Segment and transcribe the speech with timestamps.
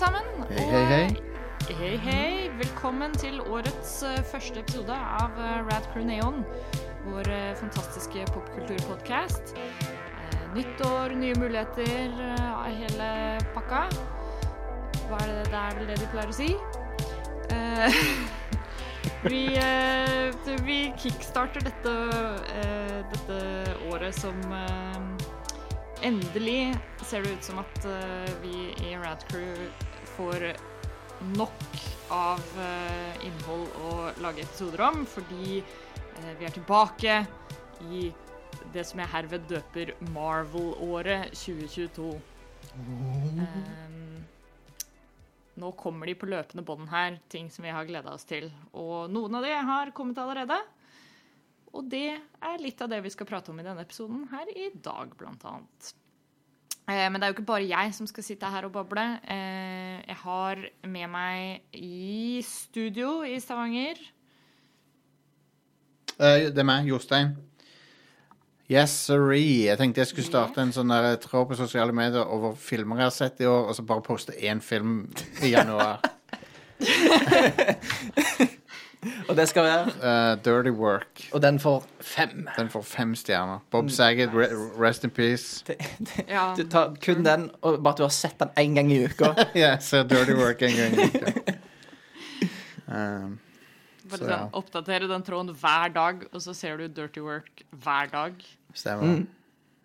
[0.00, 0.24] sammen.
[0.48, 1.08] Hei, hei, hei.
[1.76, 2.50] Hei, hei.
[2.56, 6.38] Velkommen til årets eh, første episode av uh, Rad Crew Neon.
[7.04, 9.52] Vår eh, fantastiske popkulturpodkast.
[10.54, 12.16] Nytt år, nye muligheter
[12.78, 13.10] hele
[13.52, 13.82] pakka.
[15.10, 16.48] Hva er det, det er det de pleier å si?
[17.52, 18.00] Eh,
[19.28, 21.94] vi, eh, vi kickstarter dette,
[22.56, 23.42] eh, dette
[23.92, 25.30] året som eh,
[26.02, 28.54] Endelig ser det ut som at eh, vi
[28.88, 29.68] i Rad Crew
[30.20, 30.42] får
[31.36, 31.62] nok
[32.12, 37.14] av eh, innhold å lage episoder om, fordi eh, vi er tilbake
[37.88, 38.10] i
[38.74, 42.10] det som jeg herved døper Marvel-året 2022.
[42.74, 44.18] Um,
[45.62, 48.50] nå kommer de på løpende bånd her, ting som vi har gleda oss til.
[48.76, 50.58] Og noen av de har kommet allerede.
[51.72, 54.68] Og det er litt av det vi skal prate om i denne episoden her i
[54.74, 55.94] dag, blant annet.
[56.90, 59.04] Eh, men det er jo ikke bare jeg som skal sitte her og bable.
[59.30, 64.00] Eh, jeg har med meg i studio i Stavanger
[66.20, 67.30] Eh, det er meg, Jostein.
[68.70, 69.64] Yes, sorry.
[69.64, 73.08] Jeg tenkte jeg skulle starte en sånn der tråd på sosiale medier over filmer jeg
[73.08, 75.08] har sett i år, og så bare poste én film
[75.42, 76.04] i januar.
[79.30, 81.20] Og det skal være Uh, Dirty Work.
[81.32, 82.48] Og den får fem.
[82.56, 83.60] Den får fem stjerner.
[83.70, 84.48] Bob Saget, re
[84.80, 85.62] rest in peace.
[85.68, 86.48] Det, det, Ja.
[86.58, 89.30] du tar kun den, og bare at du har sett den én gang i uka.
[89.54, 91.32] Jeg ser Dirty Work en gang i uka.
[92.90, 93.36] Um,
[94.10, 94.38] Bare Så, sånn, ja.
[94.58, 98.40] Oppdatere den tråden hver dag, og så ser du Dirty Work hver dag.
[98.74, 99.04] stemmer.
[99.20, 99.26] Mm.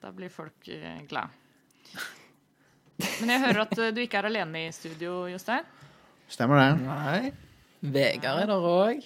[0.02, 1.30] Da blir folk uh, glad.
[3.20, 5.66] Men jeg hører at eh, du ikke er alene i studio, Jostein.
[6.32, 6.70] Stemmer det.
[6.88, 7.32] Nei.
[7.94, 9.06] Vegard er der òg.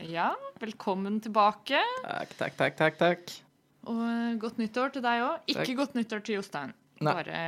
[0.00, 1.78] Ja, velkommen tilbake.
[2.04, 2.96] Takk, takk, takk, takk.
[2.98, 3.32] takk.
[3.90, 5.40] Og eh, godt nyttår til deg òg.
[5.50, 5.76] Ikke Takk.
[5.80, 6.72] godt nyttår til Jostein.
[7.02, 7.12] Nei.
[7.18, 7.40] Bare,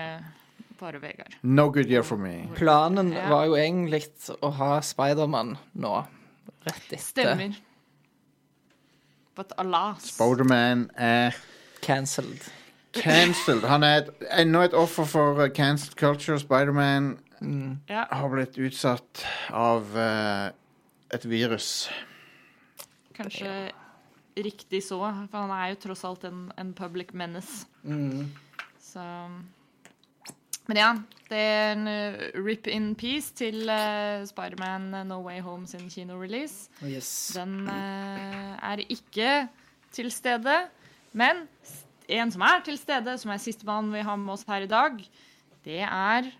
[0.80, 1.36] bare Vegard.
[1.46, 2.48] No good year for me.
[2.58, 3.28] Planen Ja.
[3.30, 4.02] var jo egentlig
[4.42, 5.94] å ha Spiderman nå.
[6.66, 7.56] Rett etter Stemmer.
[9.36, 10.10] But alas.
[10.14, 11.34] Spiderman er
[11.82, 12.42] cancelled.
[12.92, 13.64] cancelled.
[13.66, 16.38] Han er ennå et offer for uh, cancelled culture.
[16.38, 17.16] Spiderman
[17.88, 18.06] Ja.
[18.10, 20.50] har blitt utsatt av uh,
[21.12, 21.88] et virus.
[23.16, 23.72] Kanskje
[24.34, 24.98] riktig så,
[25.30, 27.66] for han er jo tross alt en, en public menace.
[27.82, 28.32] Mm.
[28.82, 29.04] Så
[30.66, 30.90] Men ja,
[31.28, 35.90] det er en uh, rip in peace til uh, Spiderman uh, No Way Home sin
[35.90, 36.70] kinorelease.
[36.82, 37.32] Yes.
[37.36, 39.48] Den uh, er ikke
[39.92, 40.56] til stede,
[41.12, 41.44] men
[42.08, 44.98] en som er til stede, som er sistemann vi har med oss her i dag,
[45.64, 46.32] det er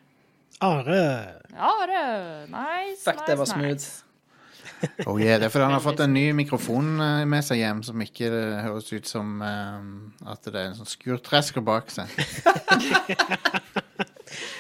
[0.61, 1.35] Are.
[1.59, 2.47] Are.
[2.47, 3.73] Nice, Fuck, det var nice, smooth.
[3.73, 4.05] nice.
[5.09, 7.83] Oh yeah, det er fordi han har fått en ny mikrofon uh, med seg hjem
[7.87, 9.91] som ikke uh, høres ut som um,
[10.31, 12.11] at det er en sånn skurtresker bak seg.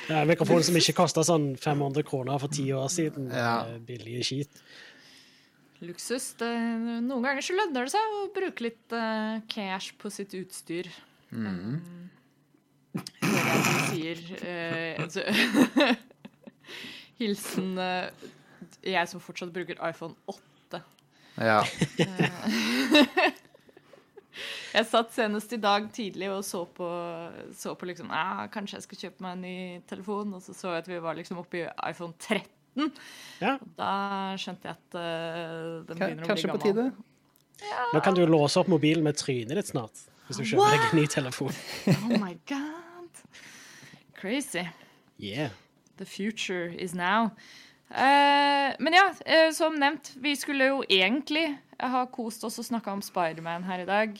[0.04, 3.30] Ja, en mikrofon som ikke kosta sånn 500 kroner for ti år siden.
[3.32, 3.64] Ja.
[3.88, 4.60] Billige skit.
[5.84, 6.30] Luksus.
[6.40, 6.48] Det,
[7.04, 10.90] noen ganger så lønner det seg å bruke litt uh, cash på sitt utstyr.
[11.32, 11.80] Um,
[12.94, 15.24] det er det du sier Uh, altså,
[17.18, 18.24] Hilsen eh,
[18.92, 20.82] jeg som fortsatt bruker iPhone 8.
[21.40, 21.62] Ja.
[24.74, 26.86] Jeg satt senest i dag tidlig og så på,
[27.54, 30.72] så på liksom ah, Kanskje jeg skal kjøpe meg en ny telefon, og så så
[30.72, 32.90] jeg at vi var liksom oppe i iPhone 13.
[33.38, 33.52] Ja.
[33.78, 33.90] Da
[34.40, 36.90] skjønte jeg at uh, den begynner begynner å bli Kanskje på gammel.
[37.62, 37.84] Ja.
[37.94, 40.02] Nå kan du låse opp mobilen med trynet ditt snart.
[40.26, 41.60] Hvis du kjøper deg en ny telefon.
[41.94, 43.22] Oh my god.
[44.18, 44.66] Crazy.
[45.22, 45.54] Yeah.
[46.02, 47.30] The future is now.
[47.94, 51.46] Eh, men ja, eh, som nevnt, vi skulle jo egentlig
[51.78, 54.18] ha kost oss og snakka om Spiderman her i dag.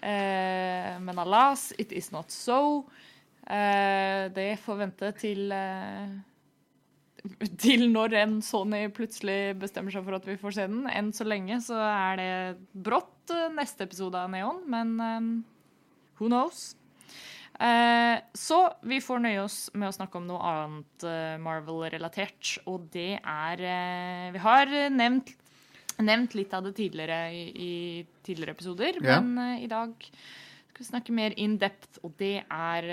[0.00, 2.84] Eh, men alas, it is not so.
[3.42, 5.50] Det får vente til
[7.62, 10.86] Til når en Sony plutselig bestemmer seg for at vi får se den.
[10.88, 12.30] Enn så lenge så er det
[12.86, 15.28] brått neste episode av Neon, men um,
[16.18, 16.72] who knows?
[17.60, 18.58] Eh, så
[18.88, 23.64] vi får nøye oss med å snakke om noe annet eh, Marvel-relatert, og det er
[23.68, 25.34] eh, Vi har nevnt,
[26.02, 27.74] nevnt litt av det tidligere i, i
[28.24, 29.20] tidligere episoder, Ja.
[29.20, 29.92] men i dag
[30.72, 32.88] skal vi snakke mer in depth, og det er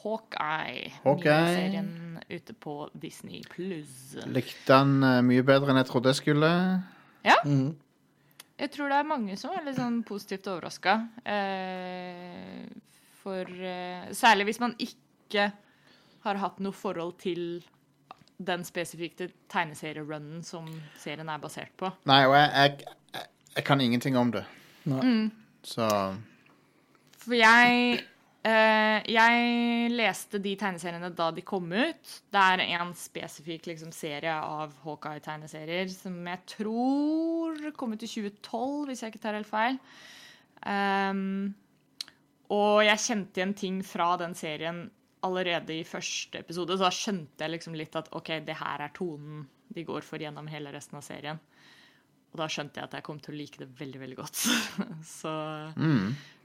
[0.00, 0.88] Hawkeye.
[1.04, 1.52] Hawkeye.
[1.54, 1.92] Serien
[2.30, 4.16] ute på Disney pluss.
[4.32, 6.50] Likte han uh, mye bedre enn jeg trodde jeg skulle.
[7.44, 7.74] Mm.
[8.60, 10.96] Jeg tror det er mange som er litt sånn positivt overraska.
[11.24, 12.64] Eh,
[13.22, 15.50] for uh, Særlig hvis man ikke
[16.24, 17.62] har hatt noe forhold til
[18.40, 20.68] den spesifikke tegneserierunnen som
[21.00, 21.90] serien er basert på.
[22.08, 22.80] Nei, og jeg,
[23.12, 23.26] jeg,
[23.56, 24.44] jeg, kan ingenting om det.
[24.88, 25.02] Nei.
[25.04, 25.26] Mm.
[25.64, 25.88] Så
[27.20, 28.00] For jeg
[28.40, 32.12] Uh, jeg leste de tegneseriene da de kom ut.
[32.32, 38.86] Det er en spesifikk liksom, serie av Hawkeye-tegneserier som jeg tror kom ut i 2012,
[38.88, 39.76] hvis jeg ikke tar helt feil.
[40.72, 41.52] Ehm,
[42.50, 44.88] og jeg kjente igjen ting fra den serien
[45.26, 48.92] allerede i første episode, så da skjønte jeg liksom litt at OK, det her er
[48.96, 51.38] tonen de går for gjennom hele resten av serien.
[52.30, 54.42] Og da skjønte jeg at jeg kom til å like det veldig, veldig godt.
[55.18, 55.34] så,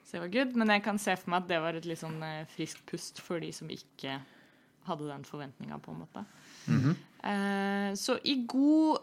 [0.06, 0.56] så det var good.
[0.58, 3.22] Men jeg kan se for meg at det var et litt sånn eh, friskt pust
[3.24, 4.20] for de som ikke
[4.86, 6.26] hadde den forventninga, på en måte.
[7.26, 9.02] Eh, så i god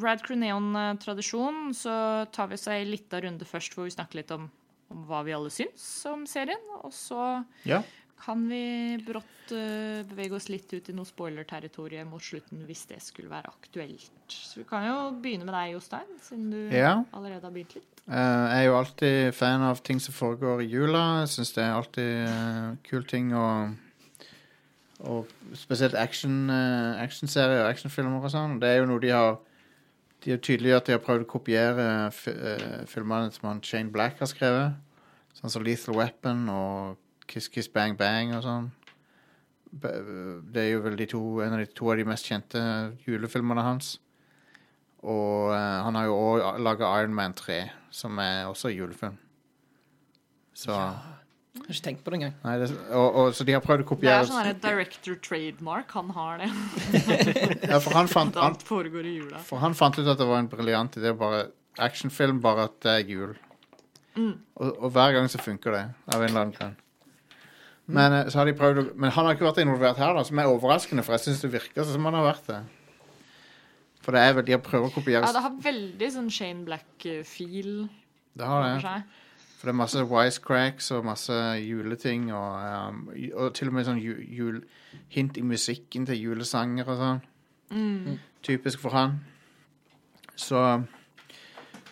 [0.00, 1.94] Rad Crew Neon-tradisjon så
[2.32, 4.46] tar vi oss ei lita runde først hvor vi snakker litt om,
[4.92, 6.62] om hva vi alle syns om serien.
[6.84, 7.82] Og så Ja.
[8.22, 13.00] kan vi brått uh, bevege oss litt ut i noe spoiler-territorium mot slutten hvis det
[13.02, 14.12] skulle være aktuelt.
[14.30, 17.02] Så vi kan jo begynne med deg, Jostein, siden du Ja.
[17.12, 17.88] allerede har begynt litt.
[18.06, 18.14] Uh,
[18.50, 21.02] jeg er jo alltid fan av ting som foregår i jula.
[21.22, 23.74] Jeg syns det er alltid uh, kul ting å
[25.02, 25.26] Og
[25.58, 28.60] spesielt action, eh, actionserier og actionfilmer og sånn.
[28.62, 29.38] Det er jo noe de har
[30.22, 31.86] De er tydelig at de har prøvd å kopiere
[32.30, 34.78] eh, filmene som han Shane Black har skrevet.
[35.34, 38.70] Sånn som Lethal Weapon og Kiss Kiss Bang Bang og sånn.
[39.72, 42.60] Det er jo vel de to, en av de to av de mest kjente
[43.06, 43.94] julefilmene hans.
[45.02, 49.16] Og uh, han har jo òg laga Iron Man 3, som er også julefilm.
[50.54, 50.76] Så
[51.52, 52.36] Jeg har ikke tenkt på det engang.
[52.46, 55.18] Nei, det, og, og, Så de har prøvd å kopiere Det er sånn her director
[55.20, 55.90] trademark.
[55.98, 56.48] Han har det.
[57.72, 59.42] ja, for, han fant, han, Alt foregår i jula.
[59.44, 61.12] for han fant ut at det var en briljant idé.
[61.16, 61.50] Bare
[61.82, 63.36] actionfilm, bare at det er jul.
[64.16, 66.76] Og, og hver gang så funker det, av en eller annen grunn.
[67.92, 68.30] Men, mm.
[68.30, 71.04] så har de prøvd men han har ikke vært involvert her, da, som er overraskende,
[71.04, 72.60] for jeg syns det virker som han har vært det.
[74.02, 76.64] For det er vel, de har prøvd å kopiere Ja, det har veldig sånn Shane
[76.66, 77.84] Black-feel
[78.34, 79.20] Det har over det.
[79.62, 81.32] For det er masse wisecracks og masse
[81.62, 83.04] juleting, og, um,
[83.38, 84.56] og til og med sånn jul,
[85.14, 87.20] hint i musikken til julesanger og sånn.
[88.42, 89.20] Typisk for han.
[90.34, 90.82] Så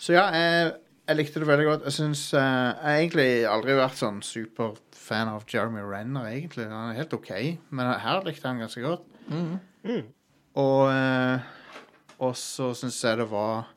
[0.03, 0.73] Så ja, jeg,
[1.07, 1.85] jeg likte det veldig godt.
[1.85, 2.43] Jeg syns Jeg
[2.83, 6.67] har egentlig aldri vært sånn superfan av Jeremy Renner, egentlig.
[6.67, 7.31] Han er helt OK,
[7.71, 9.07] men her likte han ganske godt.
[9.31, 11.41] Og Mm.
[12.21, 13.71] Og så syns jeg det var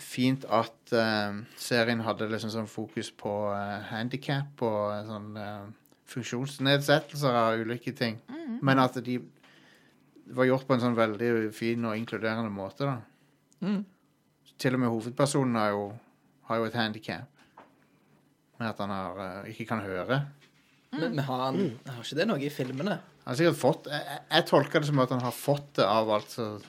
[0.00, 5.68] fint at uh, serien hadde liksom sånn fokus på uh, handikap og eh, sånn uh,
[6.10, 8.18] funksjonsnedsettelser av ulike ting.
[8.64, 9.20] Men at de
[10.34, 13.74] var gjort på en sånn veldig fin og inkluderende måte, da.
[14.60, 15.86] Til og med hovedpersonen har jo,
[16.48, 17.30] har jo et handikap.
[18.60, 20.20] Med at han har, eh, ikke kan høre.
[20.94, 23.00] Men, men har, han, har ikke det noe i filmene?
[23.24, 25.86] Han har sikkert fått Jeg, jeg, jeg tolker det som at han har fått det
[25.88, 26.60] av alt Som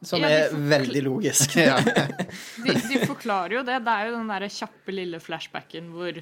[0.00, 1.56] Ja, er veldig logisk.
[1.60, 1.76] ja.
[1.76, 3.80] De, de forklarer jo det.
[3.84, 6.20] Det er jo den der kjappe, lille flashbacken hvor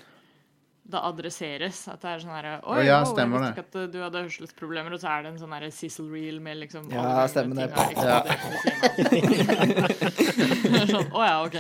[0.89, 1.83] det adresseres.
[1.93, 4.23] At det er sånn herre Oi, oh, ja, oh, jeg visste ikke at du hadde
[4.25, 4.97] hørselsproblemer.
[4.97, 7.69] Og så er det en sånn herre sizzle Reel med liksom Ja, stemmer det.
[7.77, 8.23] siden av.
[10.95, 11.57] sånn, Å ja, OK.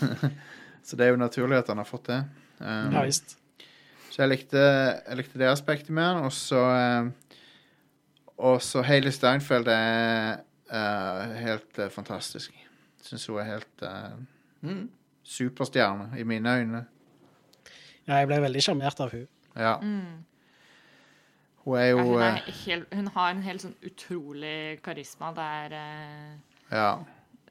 [0.90, 2.20] Så det er jo naturlig at han har fått det.
[2.58, 3.36] Um, Ja visst.
[4.10, 4.58] Så jeg likte,
[5.06, 6.24] jeg likte det aspektet med han.
[6.26, 7.36] Og så eh,
[8.42, 10.40] Og så Hailey Steinfeld er
[10.70, 12.54] eh, helt uh, fantastisk.
[13.02, 14.16] Syns hun er helt uh,
[14.62, 14.90] Mm.
[15.24, 16.86] superstjerne i mine øyne.
[18.06, 19.26] Ja, jeg ble veldig sjarmert av hun.
[19.56, 19.76] Ja.
[19.80, 25.30] Hun er Ja, hun, er helt, hun har en helt sånn utrolig karisma.
[25.36, 25.74] Det er
[26.72, 26.98] Ja.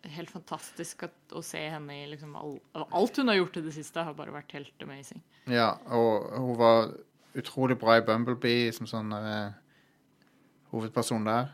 [0.03, 2.59] helt fantastisk at, å se henne i liksom all,
[2.91, 5.21] Alt hun har gjort i det siste, har bare vært helt amazing.
[5.47, 5.71] ja.
[5.89, 6.93] Og hun var
[7.35, 9.13] utrolig bra i Bumblebee som sånn
[10.71, 11.49] hovedperson der.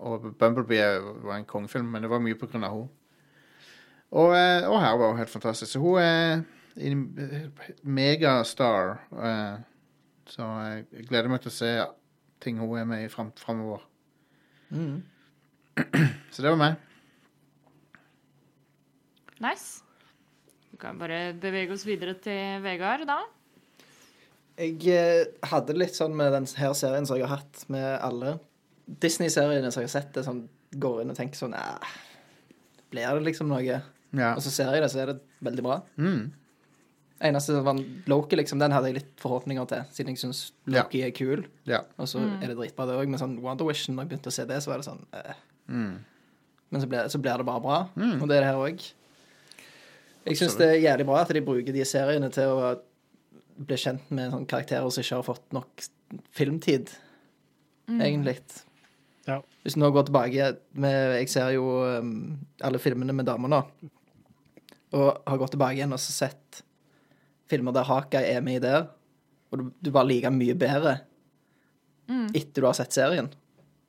[0.00, 2.70] Og Bumblebee var en kongefilm, men det var mye av henne.
[4.10, 5.72] Og, eh, og her var hun helt fantastisk.
[5.74, 6.42] Så hun er
[6.80, 7.02] en
[7.84, 8.98] megastar.
[9.12, 9.58] eh,
[10.30, 10.46] Så
[10.92, 11.70] jeg gleder meg til å se
[12.40, 13.80] ting hun er med i fram, framover.
[14.70, 15.02] Mm.
[16.30, 16.76] Så det var meg.
[19.40, 19.82] Nice.
[20.70, 23.18] Vi kan bare bevege oss videre til Vegard, da.
[24.60, 28.38] Jeg eh, hadde litt sånn med denne serien som jeg har hatt med alle
[29.00, 30.44] Disney-seriene som jeg har sett, det sånn,
[30.80, 31.94] går inn og tenker sånn Æh,
[32.90, 33.62] blir det liksom noe?
[34.10, 34.34] Ja.
[34.34, 35.80] Og så ser jeg det, så er det veldig bra.
[36.00, 36.30] Mm.
[37.30, 37.80] Eneste som var
[38.10, 40.40] Loki, liksom, den hadde jeg litt forhåpninger til, siden jeg syns
[40.72, 41.44] Loki er kul.
[41.68, 41.82] ja.
[42.00, 43.10] Og så er det dritbra, det òg.
[43.12, 45.42] Men sånn Wonder Vision, når jeg begynte å se det, så var det sånn eh.
[45.70, 45.92] Mm.
[46.70, 47.78] Men så blir, så blir det bare bra.
[47.98, 48.86] Og det er det her òg.
[50.28, 52.72] Jeg syns det er jævlig bra at de bruker de seriene til å
[53.60, 55.84] bli kjent med sånne karakterer som ikke har fått nok
[56.36, 56.92] filmtid,
[57.90, 58.38] egentlig.
[59.30, 59.38] Ja.
[59.64, 60.50] Hvis du nå går tilbake
[60.82, 61.64] med, Jeg ser jo
[62.00, 62.12] um,
[62.66, 63.62] alle filmene med damer nå.
[64.98, 66.62] Og har gått tilbake igjen og så sett
[67.50, 68.88] filmer der Hakai er med i der.
[69.52, 71.00] og du, du bare liker mye bedre
[72.34, 73.28] etter du har sett serien,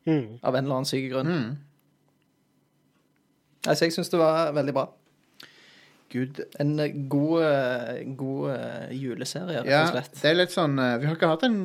[0.06, 0.40] Mm.
[0.44, 1.28] av en eller annen syk grunn.
[1.30, 1.58] Mm.
[3.70, 4.88] Altså, jeg syns det var veldig bra.
[6.12, 6.42] Gud.
[6.60, 10.18] En eh, god, eh, god eh, juleserie, rett Ja, og slett.
[10.22, 11.60] det er litt sånn Vi har ikke hatt en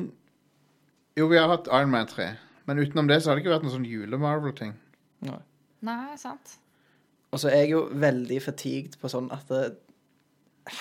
[1.19, 2.29] Jo, vi har hatt Iron Man 3,
[2.67, 4.73] men utenom det så har det ikke vært noen sånn jule-Marvel-ting.
[5.27, 5.39] Nei.
[5.87, 6.57] Nei, sant.
[7.31, 9.63] Og så er jeg jo veldig fatigued på sånn at det,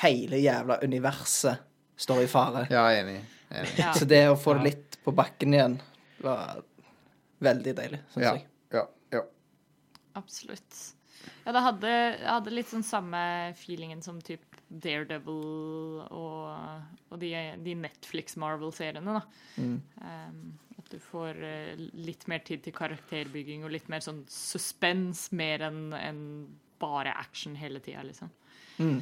[0.01, 1.63] hele jævla universet
[2.01, 2.65] står i fare.
[2.73, 3.21] Ja, enig.
[3.51, 3.73] enig.
[3.79, 3.93] Ja.
[3.95, 5.79] Så det å få det litt på bakken igjen
[6.25, 6.63] var
[7.45, 8.47] veldig deilig, syns Ja, jeg.
[8.75, 9.23] ja, ja.
[10.19, 10.83] Absolutt.
[11.45, 13.23] Ja, det hadde, jeg hadde litt sånn samme
[13.59, 16.47] feelingen som typ Daredevil og,
[17.13, 17.31] og de,
[17.63, 19.23] de Netflix-Marvel-seriene, da.
[19.63, 19.77] Mm.
[20.03, 20.41] Um,
[20.87, 25.67] at du får eh, litt mer tid til karakterbygging og litt mer sånn suspens, mer
[25.67, 26.23] enn en
[26.81, 28.31] bare action hele tida, liksom.
[28.79, 29.01] Mm.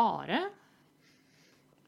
[0.00, 0.40] Are?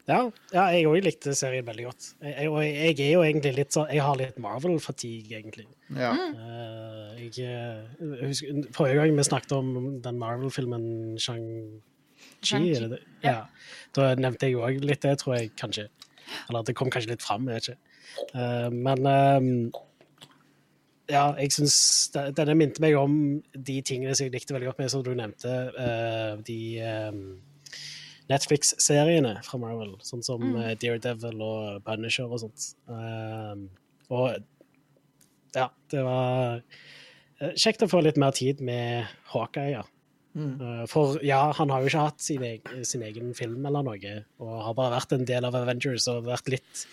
[0.09, 0.17] Ja,
[0.51, 2.09] ja jeg òg likte serien veldig godt.
[2.19, 5.67] Jeg, jeg, og jeg er jo egentlig litt sånn Jeg har litt Marvel-fatigue, egentlig.
[5.95, 6.11] ja.
[6.11, 9.71] Eh, jeg, eh, jeg husker, forrige gang vi snakket om
[10.03, 10.85] den Marvel-filmen
[11.23, 13.01] Shang-Chi, er det det?
[13.23, 13.45] Ja.
[13.95, 15.87] Da nevnte jeg jo òg litt det, tror jeg kanskje.
[16.49, 17.92] Eller det kom kanskje litt fram, jeg vet ikke.
[18.33, 19.81] Eh, men eh,
[21.11, 21.77] ja, jeg syns
[22.13, 23.15] denne minte meg om
[23.53, 25.55] de tingene som jeg likte veldig godt med, som du nevnte.
[25.83, 27.17] eh, de eh,
[28.31, 32.69] Netflix-seriene fra Marvel, sånn som eh, Daredevil og Punisher og sånt.
[32.87, 33.67] Um,
[34.13, 34.39] og
[35.53, 36.63] ja, det var
[37.59, 39.83] kjekt å få litt mer tid med Hawkeye, ja.
[40.33, 40.87] Mm.
[40.89, 44.53] For ja, han har jo ikke hatt sin, egen, sin egen film eller noe, og
[44.65, 46.85] har bare vært en del av Avengers og vært litt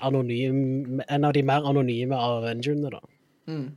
[0.00, 3.00] anonym En av de mer anonyme av Avengerne, da.
[3.46, 3.74] Mm.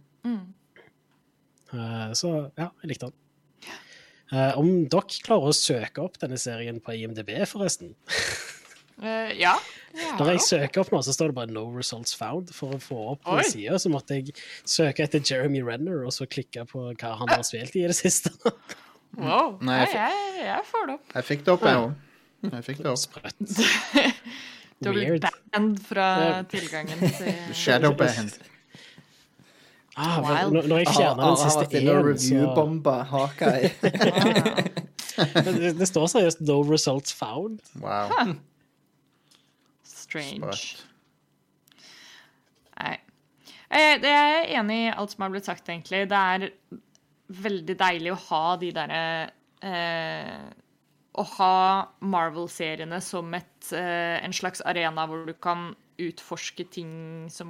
[1.73, 3.17] Eh, så ja, jeg likte han.
[4.29, 7.95] Eh, om dere klarer å søke opp denne serien på IMDb, forresten.
[9.01, 9.55] uh, ja.
[10.19, 12.53] Når jeg søker opp nå, så står det bare 'no results found'.
[12.53, 16.29] For å få opp den sida, så måtte jeg søke etter Jeremy Renner, og så
[16.29, 18.33] klikke på hva han har spilt i det siste.
[19.17, 19.55] Wow.
[19.65, 21.13] Nei, jeg jeg, jeg får det opp.
[21.15, 21.93] Jeg fikk det opp, jeg òg.
[22.45, 22.99] Jeg fikk det opp.
[23.01, 23.39] Sprøtt.
[24.79, 26.07] Du har blitt band banned fra
[26.51, 28.31] tilgangen til Shadowband.
[29.99, 30.53] Ah, Wild.
[30.53, 33.71] når, når jeg Are fjerner den siste én, så review-bomba Hawkeye.
[35.59, 37.59] det, det står seriøst 'no results found'.
[37.81, 38.35] Wow.
[39.83, 40.39] Strange.
[40.39, 40.85] Sprøtt.
[42.79, 42.95] Nei.
[43.69, 46.05] Jeg, jeg er enig i alt som har blitt sagt, egentlig.
[46.09, 46.47] Det er
[47.27, 49.03] veldig deilig å ha de derre
[49.61, 50.47] eh,
[51.17, 51.53] Å ha
[52.05, 56.91] Marvel-seriene som et, eh, en slags arena hvor du kan utforske ting
[57.33, 57.49] som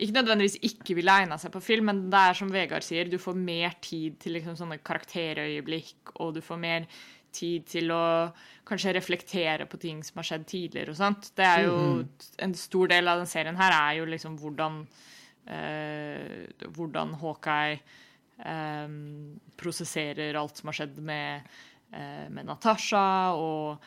[0.00, 3.18] ikke nødvendigvis ikke ville egna seg på film, men det er som Vegard sier, du
[3.20, 6.88] får mer tid til liksom sånne karakterøyeblikk, og du får mer
[7.36, 8.32] tid til å
[8.68, 11.30] kanskje reflektere på ting som har skjedd tidligere og sånt.
[11.36, 11.76] Det er jo
[12.42, 14.80] En stor del av den serien her er jo liksom hvordan
[15.52, 17.78] eh, Hvordan Hawkeye
[18.40, 18.96] eh,
[19.60, 21.56] prosesserer alt som har skjedd med,
[22.32, 23.86] med Natasha, og,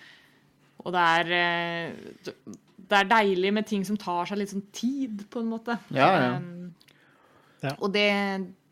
[0.84, 2.56] og det er eh,
[2.90, 5.78] det er deilig med ting som tar seg litt sånn tid, på en måte.
[5.94, 6.32] Ja, ja.
[6.38, 6.70] Um,
[7.60, 7.74] Ja.
[7.84, 8.08] Og det,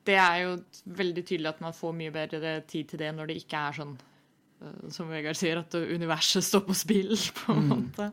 [0.08, 0.52] det er jo
[0.96, 3.98] veldig tydelig at man får mye bedre tid til det når det ikke er sånn
[4.90, 8.10] som Vegard sier, at universet står på spill, på en måte.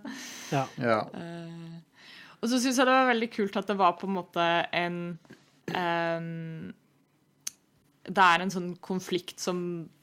[0.52, 0.66] Ja.
[0.82, 1.00] Ja.
[1.14, 1.78] Uh,
[2.42, 4.98] og så syns jeg det var veldig kult at det var på en måte en
[5.72, 6.72] um,
[8.04, 9.62] Det er en sånn konflikt som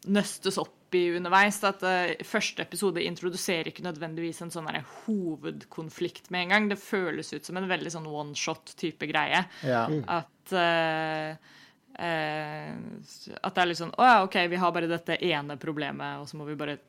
[0.09, 1.59] nøstes opp i underveis.
[1.67, 6.69] At uh, første episode introduserer ikke nødvendigvis en sånn der hovedkonflikt med en gang.
[6.71, 9.43] Det føles ut som en veldig sånn one shot-type greie.
[9.65, 9.85] ja.
[10.21, 11.35] At uh,
[11.95, 12.71] uh,
[13.41, 16.29] At det er litt sånn Å ja, OK, vi har bare dette ene problemet, og
[16.29, 16.79] så må vi bare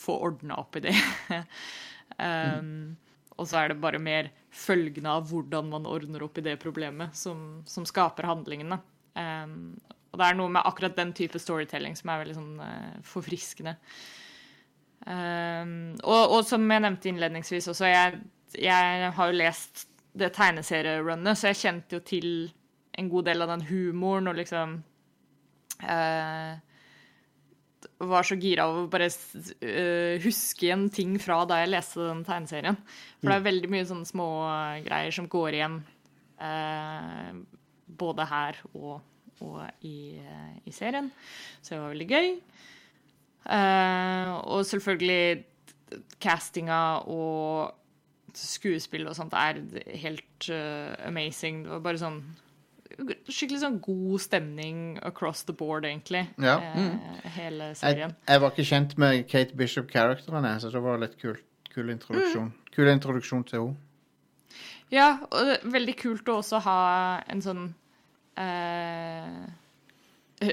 [0.00, 0.96] få ordna opp i det.
[2.18, 2.92] um,
[3.36, 7.14] Og så er det bare mer følgende av hvordan man ordner opp i det problemet,
[7.16, 8.80] som, som skaper handlingene.
[9.14, 9.74] Um,
[10.10, 13.76] og det er noe med akkurat den type storytelling som er veldig sånn uh, forfriskende.
[15.06, 18.18] Um, og, og som jeg nevnte innledningsvis også, jeg,
[18.60, 19.86] jeg har jo lest
[20.18, 22.32] det tegneserierunnet, så jeg kjente jo til
[22.98, 24.74] en god del av den humoren og liksom
[25.86, 26.58] uh,
[28.10, 32.22] Var så gira av å bare eh, huske igjen ting fra da jeg leste den
[32.24, 32.76] tegneserien.
[33.20, 35.78] For det er veldig mye sånne smågreier som går igjen
[36.40, 37.30] uh,
[38.00, 39.00] både her og,
[39.40, 41.10] og i, eh, i serien.
[41.60, 42.30] Så det var veldig gøy.
[43.40, 45.44] Uh, og selvfølgelig
[46.20, 47.72] castinga og
[48.36, 49.62] skuespill og sånt er
[50.02, 51.64] helt uh, amazing.
[51.64, 52.22] Det var bare sånn
[53.00, 56.24] skikkelig sånn god stemning across the board, egentlig.
[56.42, 56.58] Ja.
[56.60, 58.14] Eh, hele serien.
[58.28, 61.38] jeg var ikke kjent med Kate Bishop-characteren, så det var litt kul,
[61.72, 62.52] kul introduksjon.
[62.74, 63.86] Kul introduksjon til henne.
[64.90, 66.80] Ja, og veldig kult å også ha
[67.30, 67.68] en sånn
[68.38, 69.44] eh,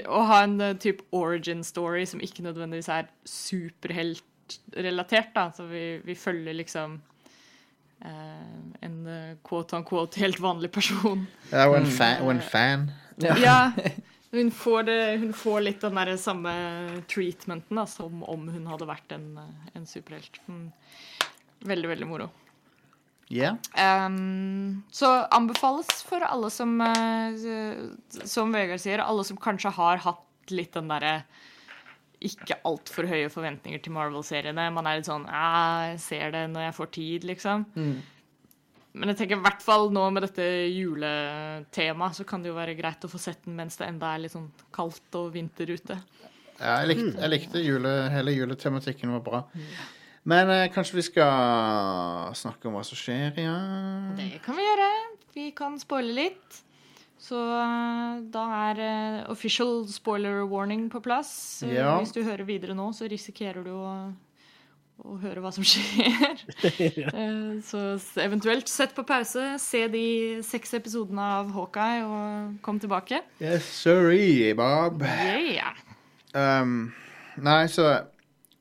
[0.04, 5.44] Å ha en eh, type origin story som ikke nødvendigvis er superheltrelatert, da.
[5.54, 6.88] Så vi, vi følger liksom
[8.04, 8.58] eh,
[8.88, 8.96] en
[9.46, 11.18] quote on quote helt vanlig person.
[11.52, 12.90] Ja, og en, fan, og en fan.
[13.22, 13.72] Ja,
[14.36, 16.52] hun får, det, hun får litt den der samme
[17.10, 20.34] treatmenten da, som om hun hadde vært en, eh, en superhelt.
[20.50, 20.68] Mm.
[21.66, 22.26] Veldig, veldig moro.
[23.28, 23.54] Ja.
[23.76, 27.36] Um, så anbefales for alle som, eh,
[28.24, 31.22] som Vegard sier, alle som kanskje har hatt litt den derre
[32.24, 34.70] ikke altfor høye forventninger til Marvel-seriene.
[34.74, 37.66] Man er litt sånn «Ja, Jeg ser det når jeg får tid, liksom.
[38.98, 40.42] Men jeg tenker i hvert fall nå med dette
[40.74, 44.24] juletemaet, så kan det jo være greit å få sett den mens det enda er
[44.24, 46.00] litt sånn kaldt og vinter ute.
[46.58, 49.44] Ja, jeg likte, jeg likte jule, hele juletematikken var bra.
[50.28, 53.56] Men eh, kanskje vi skal snakke om hva som skjer, ja?
[54.18, 54.88] Det kan vi gjøre.
[55.34, 56.58] Vi kan spoile litt.
[57.18, 61.32] Så eh, da er uh, official spoiler warning på plass.
[61.66, 61.96] Eh, Ja.
[61.98, 63.88] Hvis du hører videre nå, så risikerer du å,
[65.02, 66.44] å høre hva som skjer.
[66.60, 67.82] Eh, så
[68.22, 70.04] eventuelt sett på pause, se de
[70.46, 73.22] seks episodene av Hawkeye og kom tilbake.
[73.42, 75.02] Yes, sorry, Bob.
[75.08, 75.72] Yeah!
[76.36, 76.92] Um,
[77.40, 77.88] nei, så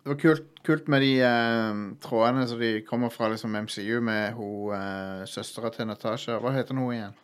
[0.08, 4.34] det var kult, kult med de uh, trådene som de kommer fra liksom MCU med
[4.38, 6.38] hun uh, søstera til Natasha.
[6.40, 7.16] Hva heter hun igjen?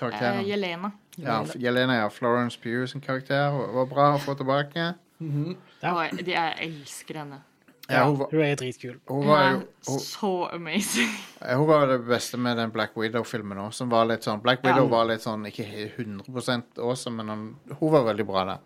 [0.00, 0.90] Eh, Jelena.
[1.18, 2.08] ja, Jelena, ja.
[2.08, 3.50] Florence Pugh sin karakter.
[3.52, 4.76] Hun var bra å få tilbake.
[4.80, 5.90] Ja.
[5.90, 7.42] Å, de, jeg elsker henne.
[7.90, 8.94] Ja, hun, var- Hun er dritkul.
[9.10, 11.10] hun Hun var er jo så amazing.
[11.42, 13.72] Hun var det beste med den Black Widow-filmen òg.
[13.74, 14.90] Som var litt sånn Black Widow Ja.
[14.94, 18.58] var litt sånn ikke he- 100 awesome, men hun var veldig bra der.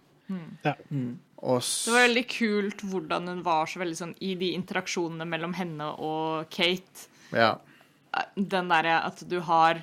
[0.64, 0.74] Ja.
[1.33, 5.26] Og s Det var veldig kult hvordan hun var så veldig sånn i de interaksjonene
[5.28, 7.08] mellom henne og Kate.
[7.32, 7.54] ja.
[8.38, 9.80] Den derre at du har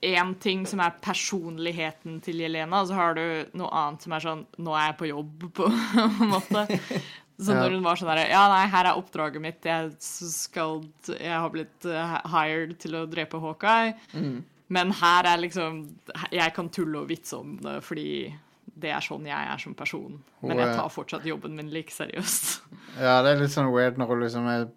[0.00, 3.24] én ting som er personligheten til Jelena, og så har du
[3.58, 6.66] noe annet som er sånn Nå er jeg på jobb, på en måte.
[7.38, 9.66] Så når hun var sånn der, Ja, nei, her er oppdraget mitt.
[9.66, 13.94] Jeg skal Jeg har blitt eh, hired til å drepe Hawkeye.
[14.68, 15.84] Men her er liksom
[16.34, 18.10] Jeg kan tulle og vitse om det fordi
[18.78, 20.18] det er sånn jeg er som person.
[20.42, 22.60] Men jeg tar fortsatt jobben min like seriøst.
[23.06, 24.68] ja, det er litt sånn weird når hun liksom er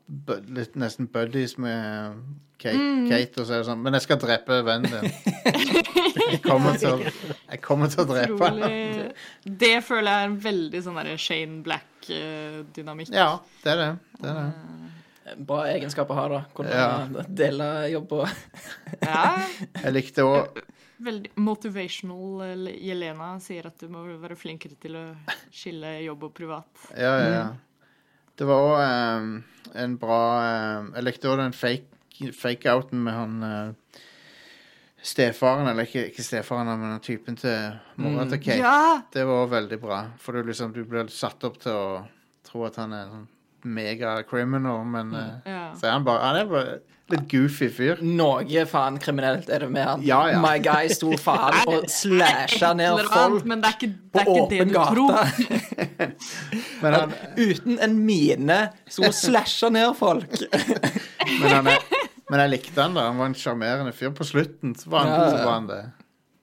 [0.57, 2.17] litt nesten buddies med
[2.61, 3.07] Kate, Mm.
[3.09, 5.13] Kate og så er det sånn Men jeg skal drepe vennen din.
[6.31, 6.97] Jeg kommer til å,
[7.49, 8.67] jeg kommer til å drepe henne.
[9.43, 13.09] Det føler jeg er en veldig sånn derre Shane Black-dynamikk.
[13.15, 13.31] Ja,
[13.65, 13.87] det er det.
[14.21, 15.35] det, er det.
[15.49, 16.39] Bra egenskap å ha, da.
[16.55, 17.25] Kunne Ja.
[17.27, 18.27] dele jobb og
[19.01, 19.25] Ja,
[19.83, 20.61] Jeg likte òg
[21.05, 22.69] veldig motivational.
[22.75, 25.05] Jelena sier at du må være flinkere til å
[25.53, 26.87] skille jobb og privat.
[26.95, 27.49] Ja, ja, ja.
[28.39, 30.21] Det var òg en bra
[30.81, 31.91] um, Jeg likte òg den fake
[32.37, 33.99] fake-outen med han uh,
[35.01, 38.59] stefaren, eller ikke, ikke stefaren, men den typen til mora til Kate.
[38.61, 39.01] Ja!
[39.13, 42.01] Det var også veldig bra, for du liksom du blir satt opp til å
[42.45, 43.29] tro at han er en sånn
[43.61, 45.65] mega-criminal, men eh, ja.
[45.77, 46.77] så er han bare Han er bare
[47.15, 47.99] litt goofy fyr.
[48.05, 50.03] Noe faen kriminelt er det med han.
[50.05, 50.39] Ja, ja.
[50.43, 54.31] My guy sto faen og slasha ned folk Men det er ikke på det, er
[54.31, 55.11] ikke det åpen gata tror.
[55.15, 56.11] gate.
[56.83, 58.59] Men han, Uten en mine.
[58.89, 60.31] Sto og slasha ned folk.
[61.41, 61.83] men, han er,
[62.31, 63.07] men jeg likte han da.
[63.11, 64.11] Han var en sjarmerende fyr.
[64.17, 65.31] På slutten så var han, Ja, ja.
[65.37, 65.81] så var han det.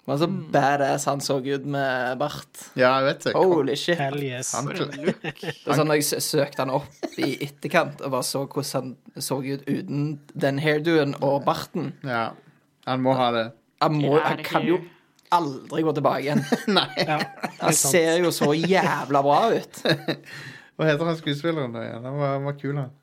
[0.08, 2.62] Men så badass han så ut med bart.
[2.78, 3.32] Ja, jeg vet det.
[3.36, 3.98] Holy shit.
[4.00, 4.54] Hell yes.
[4.56, 4.70] Han.
[4.72, 9.66] Det sånn jeg søkte han opp i etterkant og bare så hvordan han så ut
[9.68, 11.92] uten den hairdoen og barten.
[12.08, 12.30] ja,
[12.88, 13.44] han må ha det.
[13.84, 14.78] Han, må, han kan jo
[15.34, 16.40] aldri gå tilbake igjen.
[16.78, 16.88] Nei.
[17.04, 17.18] Ja,
[17.60, 19.82] Han ser jo så jævla bra ut.
[20.78, 22.04] Hva heter han skuespilleren da igjen?
[22.08, 22.94] Han var, han var kul, han.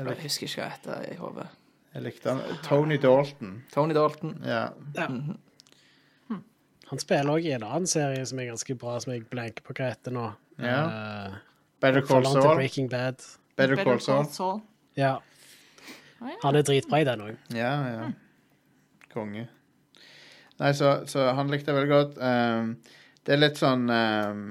[0.00, 1.46] Jeg husker ikke hva jeg heter i hodet.
[1.94, 2.58] Jeg likte han.
[2.66, 3.54] Tony Dalton.
[3.72, 4.36] Tony Dalton.
[4.44, 4.66] Ja.
[4.96, 5.08] Ja.
[6.90, 9.74] Han spiller òg i en annen serie som er ganske bra, som jeg blanker på
[9.76, 10.26] hva heter nå.
[10.58, 10.80] Ja.
[10.86, 11.36] Uh,
[11.80, 12.56] Better Call Saul.
[12.58, 13.22] Breaking Bad.
[13.56, 14.26] Better Better Call Saul.
[14.34, 14.60] Saul.
[14.98, 15.18] Ja.
[16.42, 17.36] Han er dritbra i den òg.
[17.56, 18.08] Ja, ja.
[19.14, 19.46] Konge.
[20.60, 22.18] Nei, så, så han likte jeg veldig godt.
[22.20, 22.74] Um,
[23.24, 24.42] det er litt sånn um,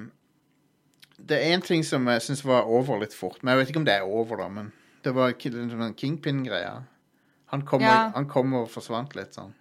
[1.20, 3.44] Det er én ting som jeg syns var over litt fort.
[3.44, 4.50] Men jeg vet ikke om det er over, da.
[4.54, 4.72] Men
[5.06, 6.80] det var en den sånn Kingpin-greia.
[7.52, 8.12] Han Ja.
[8.16, 9.54] han kom og forsvant litt sånn.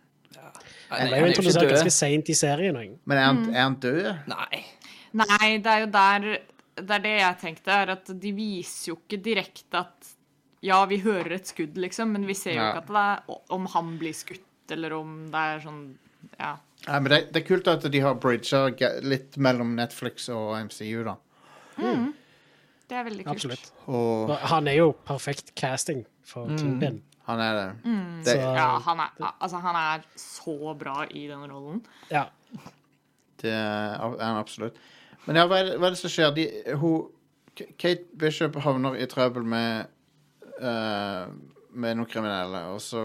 [0.91, 2.93] Han ble jo introdusert ganske seint i serien Jeg.
[3.05, 3.55] Men er han, Mm.
[3.55, 4.29] er han død?
[4.29, 4.65] Nei.
[5.13, 6.39] Nei, det er jo der
[6.79, 10.13] Det er det jeg tenkte, er at de viser jo ikke direkte at
[10.63, 12.71] Ja, vi hører et skudd, liksom, men vi ser jo Ja.
[12.73, 12.97] ikke at det
[13.29, 15.97] er om han blir skutt, eller om det er sånn
[16.39, 16.57] ja.
[16.87, 18.69] Ja, men det, det er kult at de har bridga
[19.03, 21.17] litt mellom Netflix og MCU, da.
[22.89, 23.35] Det er veldig kult.
[23.35, 23.71] Absolutt.
[23.89, 27.03] Og Han er jo perfekt casting for Kingpin.
[27.29, 27.67] Han er det.
[28.25, 31.83] det Så Ja, han er, altså, han er så bra i den rollen.
[32.11, 32.25] ja.
[33.39, 34.75] Det er han absolutt.
[35.29, 36.33] Men ja, hva er det, hva er det som skjer?
[36.35, 36.47] De,
[36.81, 37.05] hun,
[37.79, 39.87] Kate Bishop havner i trøbbel med
[40.59, 41.29] uh,
[41.71, 43.03] Med noen kriminelle, og så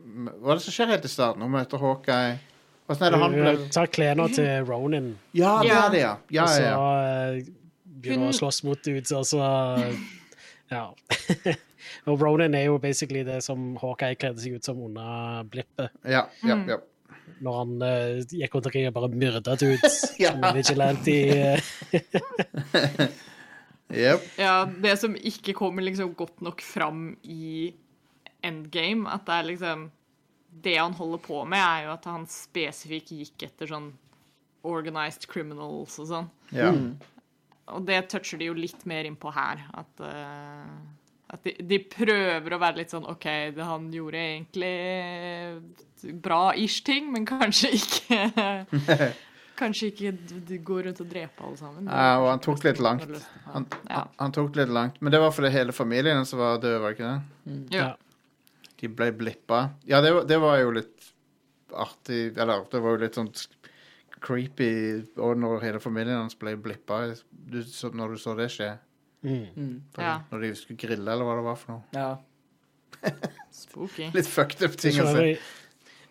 [0.00, 1.42] Hva er det som skjer helt i starten?
[1.46, 2.38] Hun møter Hawkeye.
[2.90, 6.14] Åssen er det han blir Hun tar klærne til Ronin, Ja, det er det, ja.
[6.34, 7.34] ja, og så ja, ja.
[7.36, 7.44] eh,
[8.00, 9.44] begynner Hun- å slåss mot dudes, og så
[10.74, 10.88] Ja.
[12.08, 15.90] og Ronin er jo basically det som Hawkeye kledde seg ut som under blippet.
[16.04, 16.78] ja, ja, ja.
[17.40, 20.32] Når han uh, gikk rundt omkring og bare myrda dudes Ja.
[20.32, 21.14] som vigilante.
[23.92, 24.26] yep.
[24.38, 27.72] Ja, det som ikke kommer liksom godt nok fram i
[28.46, 29.88] endgame, at det er liksom
[30.50, 33.92] Det han holder på med, er jo at han spesifikt gikk etter sånn
[34.66, 36.26] organized criminals og sånn.
[36.52, 36.72] Ja.
[37.70, 39.62] Og det toucher de jo litt mer innpå her.
[39.78, 40.72] At, eh,
[41.30, 47.10] at de, de prøver å være litt sånn OK, det, han gjorde egentlig bra-ish ting,
[47.12, 48.20] men kanskje ikke
[49.60, 50.10] Kanskje ikke
[50.64, 51.84] gå rundt og drepe alle sammen.
[51.90, 53.02] Ja, og han tok litt langt.
[53.52, 54.06] Han, Ja.
[54.16, 54.96] han, tok litt langt.
[55.04, 57.58] Men det var fordi hele familien som var død, var ikke det?
[57.76, 57.90] Ja.
[58.80, 59.58] De ble blippa.
[59.84, 61.10] Ja, det, var- det var jo litt
[61.76, 63.28] artig Eller det var jo litt sånn
[64.24, 64.70] creepy
[65.20, 67.02] og når hele familien hans ble blippa.
[67.52, 68.70] Når du så det skje.
[69.22, 69.82] Mm.
[69.98, 70.20] ja.
[70.30, 71.82] Når de skulle grille, eller hva det var for noe.
[71.94, 72.10] Ja.
[73.62, 74.10] Spooky.
[74.14, 75.34] Litt fucked up ting å si se.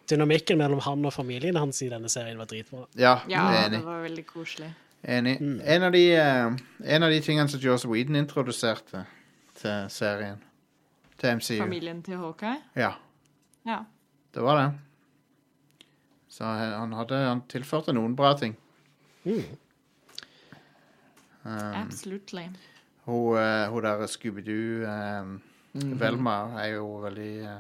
[0.10, 2.88] Dynamikken mellom han og familien hans i denne serien var dritbra.
[2.98, 3.78] Ja, Ja, enig.
[3.78, 4.72] det var veldig koselig.
[5.04, 5.36] enig.
[5.64, 6.56] En, av de, eh,
[6.96, 9.04] en av de tingene som Joss Whedon introduserte
[9.62, 10.42] til serien,
[11.20, 12.58] til MCU Familien til Hawkeye?
[12.76, 12.94] Ja,
[13.68, 13.84] Ja.
[14.34, 15.86] det var det.
[16.30, 18.56] Så han, hadde, han tilførte noen bra ting.
[19.26, 19.44] Mm.
[21.44, 22.48] Um, Absolutely.
[23.10, 25.36] Hun, eh, hun der Scooby-Doo um,
[26.00, 27.60] Velma er jo veldig uh,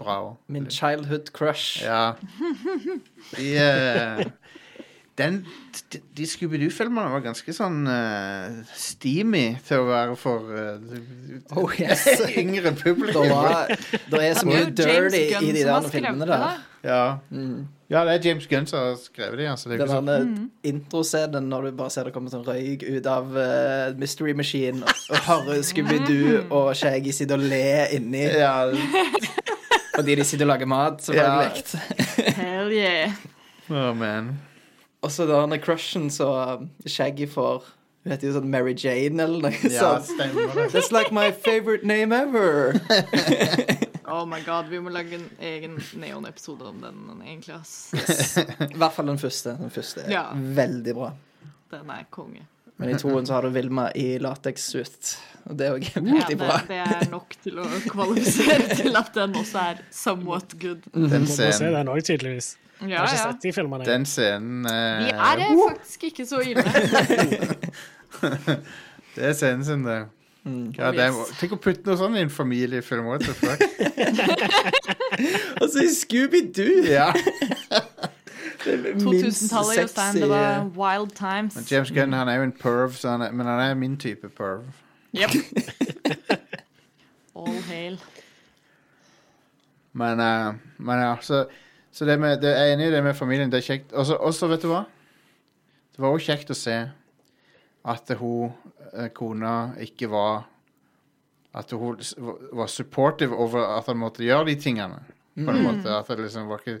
[0.00, 0.36] bra òg.
[0.52, 1.80] Min childhood crush.
[1.84, 2.12] Ja.
[3.36, 4.22] De, eh,
[5.20, 5.42] den,
[5.92, 12.06] de, de Scooby-Doo-filmene var ganske sånn uh, steamy til å være for uh, Oh, yes.
[12.40, 13.28] yngre Det, publikum.
[13.32, 13.72] var,
[14.12, 16.66] det er så mye dirty i de der filmene det, der.
[16.82, 17.18] Ja.
[17.30, 17.66] Mm.
[17.92, 19.48] ja, det er James Gunn som har skrevet det.
[19.50, 19.68] Altså.
[19.68, 22.84] Det er Den ikke så, der introscenen når du bare ser det kommer sånn røyk
[22.88, 27.60] ut av eh, Mystery Machine, og hører Scooby-Doo og Shaggy sitte og le
[27.98, 28.54] inni ja,
[29.96, 32.36] fordi de sitter og lager mat, selvfølgelig.
[32.38, 33.12] Hell yeah.
[33.68, 34.38] oh, man.
[35.02, 36.30] Og så denne crushen så
[36.86, 37.64] Shaggy får
[38.00, 40.08] Hun heter jo sånn Mary Jane eller noe Ja, sånt.
[40.14, 40.70] stemmer det.
[40.72, 42.80] That's like my favorite name ever.
[44.10, 47.92] Oh my god, vi må lage en egen Neon-episode om den, egentlig, ass.
[48.66, 49.54] I hvert fall den første.
[49.60, 50.24] Den første er Ja.
[50.34, 51.12] veldig bra.
[51.70, 52.42] Den er konge.
[52.80, 55.10] Men i toen så har du Vilma i latex-suit,
[55.50, 56.56] og det er òg Ja, veldig det, bra.
[56.68, 60.80] det er nok til å kvalifisere til at den også er somewhat good.
[60.94, 62.54] Den Må, må se scenen, den òg, tydeligvis.
[62.80, 63.22] Ja, Jeg har ikke ja.
[63.30, 63.84] sett de filmene.
[63.84, 66.64] den scenen eh, Vi er eh, faktisk ikke så ille.
[69.14, 69.98] Det er scenen sin, det.
[70.44, 73.10] Ja, det er, tenk å putte noe sånt i en familiefilm.
[73.10, 73.60] What the fuck?
[75.60, 76.86] Og så i Scooby-Doo!
[76.88, 77.10] Ja.
[78.60, 80.16] 2000-tallet, Jostein.
[80.16, 81.56] Det var wild times.
[81.56, 83.96] Men James Gunn han er jo en perv, så han er, men han er min
[83.96, 84.64] type perv.
[85.16, 85.30] Yep.
[87.36, 88.00] All hail.
[89.92, 91.46] Men, uh, men ja, så,
[91.92, 93.52] så det med, det, jeg er enig i det med familien.
[93.52, 93.92] Det er kjekt.
[93.92, 94.84] Og så, vet du hva?
[95.96, 96.76] Det var også kjekt å se
[97.84, 98.52] at hun,
[98.92, 100.46] eh, kona, ikke var
[101.52, 101.96] At hun
[102.54, 105.00] var supportive over at han måtte gjøre de tingene.
[105.34, 105.90] På en måte.
[105.90, 106.76] At, det liksom var ikke,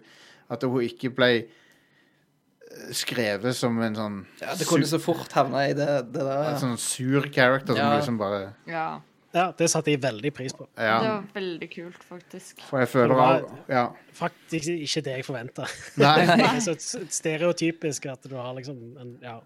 [0.46, 5.64] at hun ikke ble eh, skrevet som en sånn Ja, det kunne så fort havna
[5.66, 6.52] i det, det der.
[6.52, 9.00] En sånn sur character som liksom bare Ja.
[9.34, 10.66] Ja, Det satte jeg veldig pris på.
[10.76, 12.60] Det var veldig kult, faktisk.
[12.66, 13.86] For jeg føler Det var- Ja.
[14.12, 15.66] Faktisk ikke det jeg forventa.
[16.66, 16.74] Så
[17.08, 19.38] stereotypisk at du har liksom en Ja.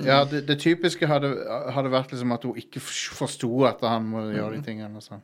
[0.00, 1.28] Ja, det, det typiske hadde,
[1.70, 5.20] hadde vært liksom at hun ikke forsto at han må gjøre de tingene og sånn.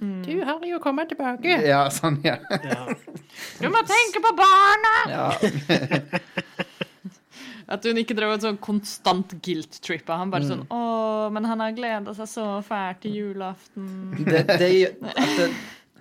[0.00, 0.22] Mm.
[0.24, 1.58] Du har jo kommet tilbake.
[1.68, 2.38] Ja, sånn, ja.
[2.64, 2.86] ja.
[3.60, 4.94] Du må tenke på barna!
[5.12, 5.26] Ja.
[7.70, 10.16] At hun ikke drev en sånn konstant guilt-trippa.
[10.18, 10.80] Han bare sånn Å,
[11.30, 13.86] men han har gleda seg så fælt til julaften.
[14.26, 14.70] Det, det,
[15.14, 15.46] at, det,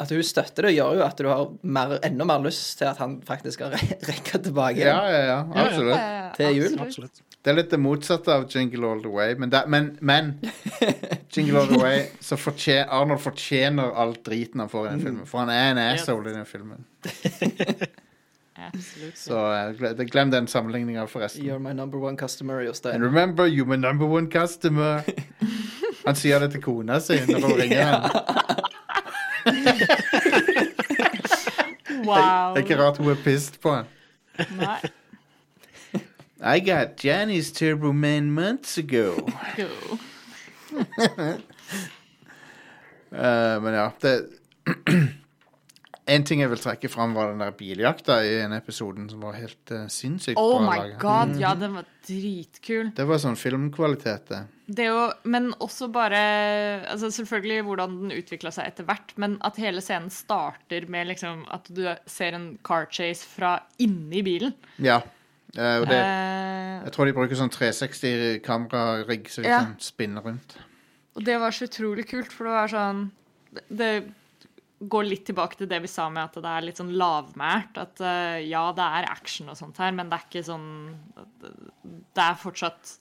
[0.02, 2.98] at hun støtter det, gjør jo at du har mer, enda mer lyst til at
[3.04, 6.36] han faktisk skal re- rekke tilbake Ja, ja, ja, absolutt.
[6.40, 6.80] Til jul.
[6.82, 7.22] Absolutt.
[7.40, 10.34] Det er litt det motsatte av Jingle All The Way, men, da, men, men
[11.36, 15.30] Jingle All The Way så fortjener, Arnold fortjener all driten han får i den filmen,
[15.30, 16.84] for han er en asshole i den filmen.
[18.68, 19.18] Absolutt.
[19.18, 19.38] Så
[19.80, 21.46] gle- glem den sammenligninga, forresten.
[21.46, 22.94] You're my number one customer, Jostein.
[22.94, 25.02] And remember, you're my number one customer.
[26.06, 28.10] Han sier det til kona si når hun ringer han.
[32.06, 32.54] Wow.
[32.56, 33.86] Det er ikke rart hun er pissed på han.
[34.58, 34.80] Nei.
[36.56, 39.16] I got Johnny's Turbo Man months ago.
[39.58, 39.98] Go.
[43.12, 44.30] Eh, men ja, det
[46.10, 49.36] En ting jeg vil trekke fram, var den der biljakta i en episoden som var
[49.38, 50.96] helt uh, sinnssykt Oh bra my laget.
[51.04, 52.90] god, ja, den var dritkul.
[52.98, 54.40] Det var sånn filmkvalitet, det.
[54.70, 56.20] Det jo, men også bare
[56.92, 61.46] altså Selvfølgelig hvordan den utvikla seg etter hvert, men at hele scenen starter med liksom
[61.54, 64.54] at du ser en car chase fra inni bilen.
[64.78, 65.00] Ja.
[65.58, 69.60] Uh, og det, uh, jeg tror de bruker sånn 360-kamerarigg så de Ja.
[69.62, 70.58] spinner spinne rundt.
[71.16, 73.12] og det var så utrolig kult, for det var sånn
[73.52, 73.92] Det, det
[74.80, 77.76] går litt tilbake til det vi sa med at det er litt sånn lavmælt.
[77.82, 80.68] At uh, ja, det er action og sånt her, men det er ikke sånn
[82.16, 82.98] Det er fortsatt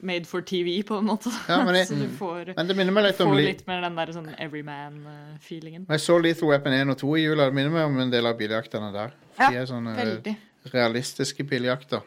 [0.00, 1.30] made for TV, på en måte.
[1.50, 3.96] Ja, men det- så du får, Men det minner meg litt om litt mer den
[3.98, 5.88] der sånn everyman-feelingen.
[5.90, 7.48] Jeg så Lethal Weapon 1 og 2 i jula.
[7.50, 9.16] Det minner meg om en del av biljaktene der.
[9.38, 10.36] Ja, De er sånne Veldig.
[10.72, 12.06] realistiske biljakter.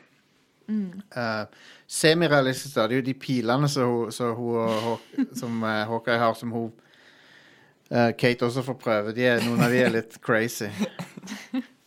[0.71, 1.01] Mm.
[1.11, 1.45] Uh,
[1.91, 2.79] Semirealistiske.
[2.87, 6.71] Det er jo de pilene som hun, som, hun som eh, Hawkeye har, som hun
[7.91, 9.13] Kate også får prøve.
[9.17, 10.69] De er, noen av de er litt crazy.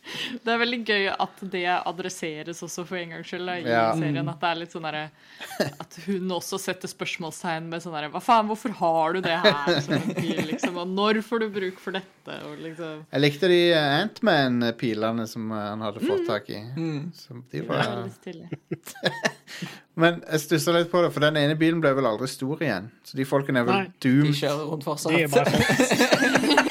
[0.45, 3.87] Det er veldig gøy at det adresseres også for en gangs skyld i Ja.
[3.97, 4.29] serien.
[4.29, 8.47] At det er litt sånn At hun også setter spørsmålstegn med sånn derre Hva faen,
[8.49, 10.01] hvorfor har du det her som
[10.51, 10.77] liksom?
[10.83, 12.37] Og når får du bruk for dette?
[12.45, 16.61] Og liksom Jeg likte de Ant-Man-pilene som eh, han hadde fått tak i.
[16.75, 17.11] Mm.
[17.17, 18.09] Som de Det var,
[20.01, 22.89] men jeg stussa litt på det, for den ene bilen ble vel aldri stor igjen.
[23.05, 23.91] Så de folkene er vel Nei.
[24.03, 26.61] De kjører rundt De er bare fortsatt.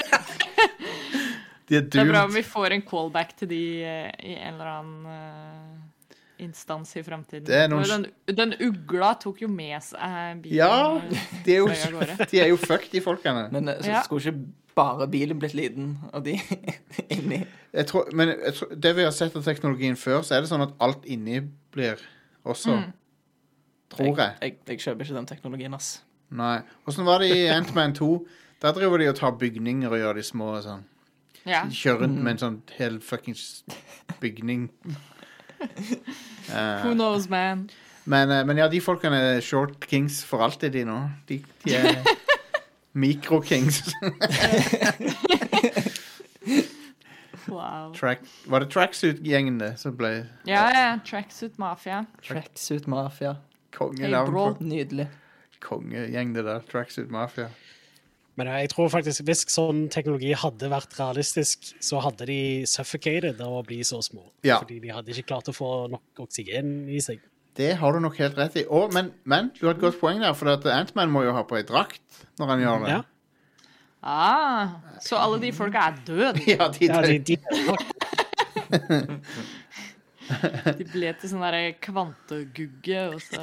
[1.69, 4.55] De er Det er bra om vi får en callback til de eh, i en
[4.55, 7.71] eller annen eh, instans i framtiden.
[7.73, 10.59] Noen- Den, den ugla tok jo med seg bilen.
[10.59, 11.01] Ja,
[11.47, 11.69] de er jo,
[12.33, 13.47] de er jo fucked, de folkene.
[13.55, 14.03] Men eh, så Ja.
[14.05, 16.35] skulle ikke bare bilen blitt liten av de
[17.15, 20.41] inni Jeg tror, men jeg tror, det vi har sett av teknologien før, så er
[20.45, 21.41] det sånn at alt inni
[21.75, 21.97] blir
[22.45, 22.75] også.
[22.81, 22.93] Mm.
[23.95, 24.33] Tror jeg.
[24.43, 26.03] Jeg, jeg kjøper ikke den teknologien, ass.
[26.35, 26.59] Nei.
[26.91, 28.09] Åssen var det i Antman 2?
[28.65, 30.83] Der driver de og tar bygninger og gjør de små og sånn.
[31.47, 31.65] Ja.
[31.69, 33.65] De kjører rundt med en sånn hel fuckings
[34.21, 34.71] bygning.
[35.65, 37.71] Eh, Who knows, man?
[38.05, 40.99] men, eh, men ja, de folkene er short kings for alltid, de nå.
[41.31, 42.03] De, de er
[43.01, 43.79] mikro-kings.
[47.49, 47.93] Wow.
[47.95, 50.11] Track, var det Tracksuit-gjengen det som ble
[50.49, 50.87] Ja, ja.
[51.05, 52.05] Tracksuit Mafia.
[52.25, 53.35] Tracksuit Mafia.
[53.77, 54.45] kongenavn bro.
[54.55, 55.09] på Nydelig.
[55.61, 56.61] kongegjeng, det der?
[56.71, 57.49] Tracksuit Mafia.
[58.41, 63.61] Men jeg tror faktisk hvis sånn teknologi hadde vært realistisk, så hadde de suffocated av
[63.61, 64.25] å bli så små.
[64.47, 64.59] Ja.
[64.63, 67.23] Fordi de hadde ikke klart å få nok oksygen i seg.
[67.55, 68.65] Det har du nok helt rett i.
[68.67, 71.45] Å, men, men du har et godt poeng der, for Antman Ant-Man må jo ha
[71.47, 72.95] på ei drakt når han gjør det.
[72.97, 73.03] Ja,
[74.07, 74.69] Ah,
[75.01, 76.43] så alle de folka er døde?
[76.51, 77.39] Ja, de, ja de, de,
[80.79, 83.41] De ble til sånn derre kvantegugge, og så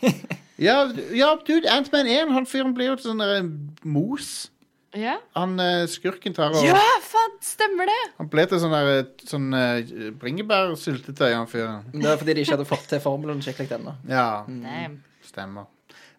[0.58, 0.76] ja,
[1.16, 3.48] ja, dude, Ant-Man 1, han fyren blir jo til sånn der
[3.84, 4.50] mos.
[4.96, 7.96] Ja, Han eh, skurken tar og ja faen, stemmer det!
[8.16, 11.82] Han ble til sånn der sånn uh, bringebærsyltetøy, han fyren.
[11.92, 13.92] Det er fordi de ikke hadde fått til formelen skikkelig ennå.
[14.08, 15.02] Ja, Damn.
[15.26, 15.68] stemmer.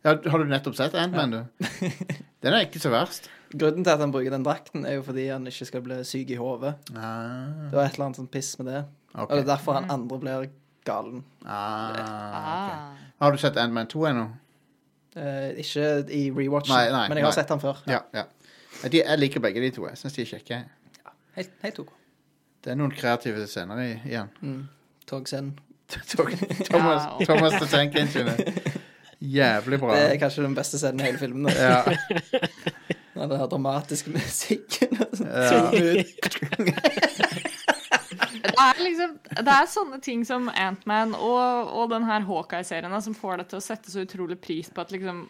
[0.06, 1.65] Ja, har du nettopp sett Ant-Man, du?
[2.45, 3.32] Den er ikke så verst.
[3.58, 6.36] Grunnen til at han bruker den drakten, er jo fordi han ikke skal bli syk
[6.36, 6.76] i hodet.
[6.93, 8.84] Ah, Det var et eller annet sånn piss med det.
[9.15, 9.23] ok.
[9.26, 10.50] Og det er derfor han andre blir
[10.88, 11.21] galen.
[11.45, 12.00] Ah.
[12.02, 13.06] Ah.
[13.23, 14.26] Har du sett Ant-Man 2 ennå?
[15.17, 17.38] Eh, ikke i rewatchen, Nei, nei, men jeg har nei.
[17.39, 17.80] sett han før.
[17.89, 18.02] Ja.
[18.13, 18.23] ja.
[18.86, 19.88] De, jeg liker begge de to.
[19.89, 20.60] Jeg syns de er kjekke.
[21.38, 21.93] Helt, helt OK.
[22.63, 24.30] Det er noen kreative scener i, igjen.
[24.41, 24.62] Mm.
[25.10, 25.56] Togscenen.
[26.12, 26.67] Thomas,
[27.21, 27.26] Ja.
[27.26, 28.34] Thomas the Tank Engine.
[29.23, 29.95] Jævlig bra.
[29.95, 31.47] Det er kanskje den beste scenen i hele filmen.
[31.47, 31.54] da.
[31.58, 31.84] Ja.
[33.17, 34.91] Den der dramatiske musikken.
[35.26, 35.71] Ja.
[38.47, 43.15] Det er liksom Det er sånne ting som Ant-Man og, og den her Hawkeye-serien som
[43.17, 45.25] får deg til å sette så utrolig pris på at liksom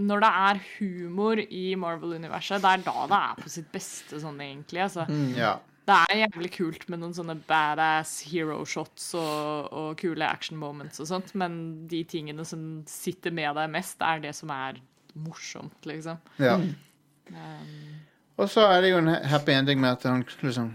[0.00, 4.38] Når det er humor i Marvel-universet, det er da det er på sitt beste sånn
[4.40, 4.80] egentlig.
[4.86, 5.04] Altså.
[5.36, 5.58] ja.
[5.90, 11.00] Det er jævlig kult med noen sånne badass hero shots og, og kule action moments
[11.02, 11.56] og sånt, men
[11.90, 14.78] de tingene som sitter med deg mest, er det som er
[15.18, 16.20] morsomt, liksom.
[16.38, 16.54] ja.
[17.30, 17.98] Um,
[18.38, 20.72] Og så er det jo en happy ending med at han liksom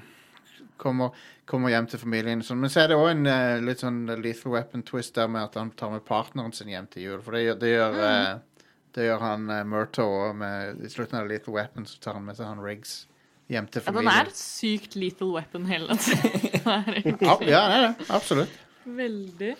[0.81, 1.15] kommer,
[1.49, 2.43] kommer hjem til familien.
[2.45, 2.59] Sånn.
[2.61, 5.71] Men så er det òg en uh, litt sånn lethal weapon-twist der med at han
[5.77, 7.23] tar med partneren sin hjem til jul.
[7.25, 10.45] For det gjør, det gjør, eh, det gjør han uh, Murto òg.
[10.85, 13.03] I slutten av Lethal Weapon så tar han med seg han Riggs
[13.51, 14.11] hjem til familien.
[14.11, 16.61] Ja, den er sykt lethal weapon hele tiden.
[16.65, 16.77] Ja,
[17.21, 18.07] ja, det er det.
[18.09, 18.61] Absolutt.
[18.85, 19.55] Veldig.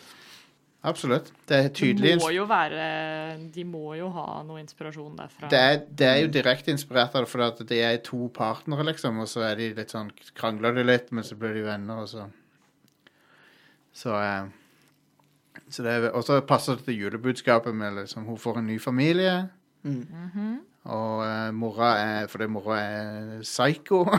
[0.85, 1.31] Absolutt.
[1.49, 2.85] Det er Det tydelig må jo være
[3.53, 5.49] De må jo ha noe inspirasjon derfra.
[5.51, 9.19] det er, det er jo direkte inspirert av det, for det er to partnere, liksom,
[9.23, 12.09] og så er de litt sånn Krangler de litt, men så blir de venner, og
[12.09, 12.29] så
[13.95, 14.45] Så eh,
[15.69, 18.81] så det er, Og så passer det til julebudskapet med liksom Hun får en ny
[18.81, 19.49] familie.
[19.83, 20.59] Mm.
[20.83, 24.03] Og uh, mora er Fordi mora er psycho.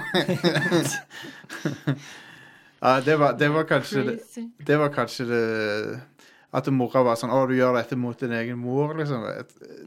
[2.83, 4.19] ja, det var, det var kanskje det,
[4.67, 6.01] det var kanskje det
[6.55, 9.25] At mora var sånn 'Å, du gjør dette mot din egen mor', liksom.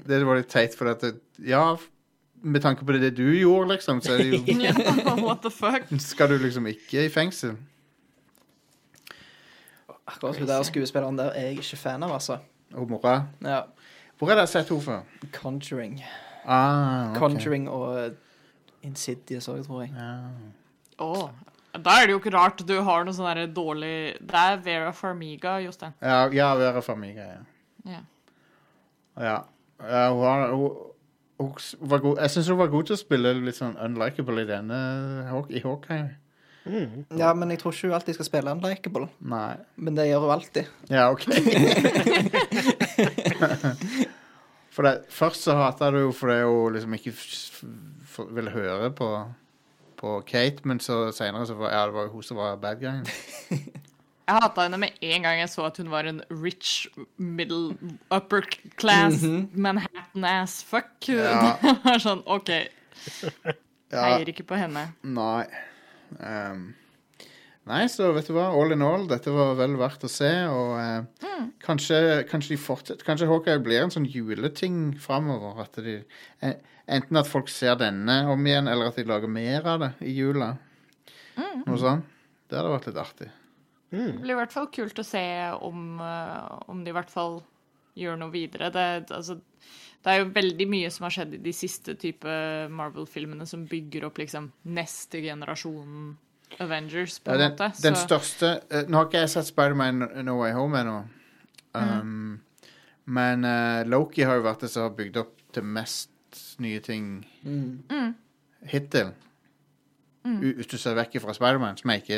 [0.05, 1.77] Det var litt teit, for at det, Ja,
[2.43, 5.87] med tanke på det du gjorde, liksom, så er det jo what the fuck?
[5.99, 7.57] Skal du liksom ikke i fengsel?
[10.07, 12.39] Akkurat som der skuespilleren der er jeg ikke fan av, altså.
[12.73, 13.61] Og mora Ja.
[14.19, 15.03] Hvor er det sett henne før?
[15.33, 16.01] Conjuring.
[16.45, 17.19] Ah, okay.
[17.19, 18.15] Conjuring og
[18.83, 19.93] Insidious òg, tror jeg.
[19.95, 20.17] Ja.
[20.99, 21.29] Å,
[21.77, 25.59] Da er det jo ikke rart du har noe sånn dårlig Det er Vera Farmiga,
[25.61, 25.93] Jostein.
[26.01, 27.41] Ja, ja Vera Farmiga, ja.
[27.85, 27.99] Ja.
[29.19, 29.35] Ja,
[29.83, 30.89] ja hun, har, hun,
[31.37, 31.51] hun
[31.91, 34.79] var god Jeg syns hun var god til å spille litt sånn unlikable i denne
[35.53, 36.09] i Hawkeye.
[37.17, 39.07] Ja, men jeg tror ikke hun alltid skal spille unlikable.
[39.31, 39.55] Nei.
[39.79, 40.65] Men det gjør hun alltid.
[40.91, 41.23] Ja, OK.
[44.75, 47.13] for det, først så hata du jo fordi hun liksom ikke
[48.35, 49.07] ville høre på,
[49.99, 53.05] på Kate, men så senere så var ja, det var hun som var bad guyen.
[54.29, 56.85] Jeg hata henne med en gang jeg så at hun var en rich,
[57.17, 57.71] middle,
[58.13, 58.45] upper
[58.77, 59.23] class
[59.57, 61.07] Manhattan ass fuck.
[61.09, 61.55] Ja.
[61.63, 62.51] Det var sånn OK,
[63.89, 64.83] Ja, heier ikke på henne.
[65.01, 65.47] nei.
[66.21, 66.61] Ehm,
[67.67, 70.77] nei, så vet du hva, all in all, dette var vel verdt å se, og
[70.79, 75.59] eh, kanskje, kanskje de fortsetter Kanskje Hawkeye blir en sånn juleting framover.
[75.65, 75.99] At de,
[76.45, 76.55] eh,
[76.87, 80.15] enten at folk ser denne om igjen, eller at de lager mer av det i
[80.15, 80.53] jula.
[81.39, 82.15] Noe sånt.
[82.49, 83.29] Det hadde vært litt artig.
[83.89, 85.21] Det blir i hvert fall kult å se
[85.65, 87.41] om, eh, om de i hvert fall
[87.97, 88.69] gjør noe videre.
[88.73, 89.39] Det, altså,
[90.03, 92.35] det er jo veldig mye som har skjedd i de siste type
[92.73, 96.17] Marvel-filmene som bygger opp liksom neste generasjon
[96.59, 97.81] Avengers, på Ja, en den, måte.
[97.81, 100.97] den Så- største uh, Nå har ikke jeg sett Spiderman No Way Home ennå.
[101.73, 102.41] Um,
[103.05, 106.09] Men uh, Loki har jo vært det som har bygd opp til mest
[106.59, 107.25] nye ting
[108.69, 109.13] hittil.
[110.23, 110.39] Mm.
[110.59, 112.17] Hvis du ser vekk fra Spiderman, som jeg ikke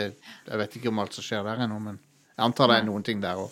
[0.50, 2.00] Jeg vet ikke om alt som skjer der ennå, men
[2.38, 3.52] jeg antar det er noen ting der òg.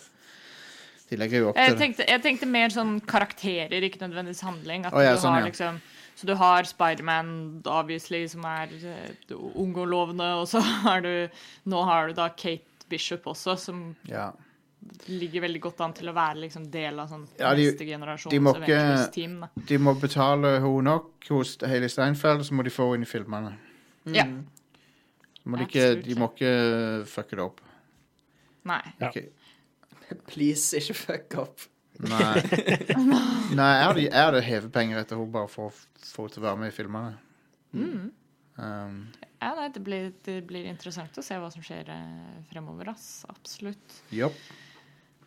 [1.10, 2.08] De legger jo opp Jeg til det.
[2.08, 4.84] jeg tenkte mer sånn karakterer, ikke nødvendigvis handling.
[4.86, 5.46] At oh, ja, du sånn, har ja.
[5.50, 5.80] liksom
[6.20, 7.30] Så du har Spiderman,
[7.64, 11.12] obviously, som er eh, ung og lovende, og så har du
[11.72, 14.26] Nå har du da Kate Bishop også, som Ja.
[15.08, 18.30] ligger veldig godt an til å være liksom del av sånn Ja, de- neste generasjons
[18.32, 19.44] de må Avengers-team.
[19.68, 23.10] De må betale henne nok hos Hailey Steinfeld, så må de få henne inn i
[23.10, 23.52] filmene.
[24.12, 24.24] Ja.
[25.46, 27.60] Må de, ikke, de må ikke fucke det opp.
[28.68, 28.80] Nei.
[29.00, 29.08] Ja.
[29.08, 29.22] Ok.
[30.28, 31.60] Please, ikke fuck opp.
[32.00, 32.40] Nei.
[33.58, 36.42] Nei, jeg hadde, jeg hadde hevet penger etter henne bare for å få henne til
[36.42, 37.12] å være med i filmene.
[37.76, 38.06] Mm.
[38.60, 38.96] Um,
[39.40, 42.90] Ja, nei, det, blir, det blir interessant å se hva som skjer eh, fremover.
[42.92, 43.22] Ass.
[43.30, 44.00] Absolutt.
[44.12, 44.36] Yep.